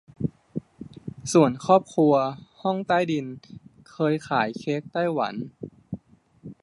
[1.33, 2.13] ส่วนครอบครัว
[2.61, 3.25] ห้องใต้ดิน
[3.91, 5.33] เคยขายเค้กไต้หวัน